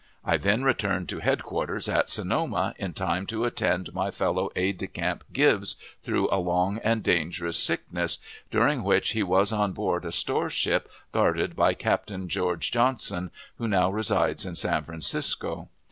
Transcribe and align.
I 0.25 0.37
then 0.37 0.63
returned 0.63 1.09
to 1.09 1.19
headquarters 1.19 1.87
at 1.87 2.09
Sonoma, 2.09 2.73
in 2.79 2.93
time 2.93 3.27
to 3.27 3.45
attend 3.45 3.93
my 3.93 4.09
fellow 4.09 4.49
aide 4.55 4.79
de 4.79 4.87
camp 4.87 5.23
Gibbs 5.31 5.75
through 6.01 6.27
a 6.31 6.39
long 6.41 6.79
and 6.83 7.03
dangerous 7.03 7.59
sickness, 7.59 8.17
during 8.49 8.83
which 8.83 9.11
he 9.11 9.21
was 9.21 9.51
on 9.53 9.73
board 9.73 10.03
a 10.03 10.11
store 10.11 10.49
ship, 10.49 10.89
guarded 11.11 11.55
by 11.55 11.75
Captain 11.75 12.27
George 12.29 12.71
Johnson, 12.71 13.29
who 13.59 13.67
now 13.67 13.91
resides 13.91 14.43
in 14.43 14.55
San 14.55 14.83
Francisco. 14.85 15.69